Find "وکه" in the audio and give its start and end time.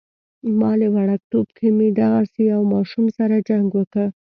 3.75-4.05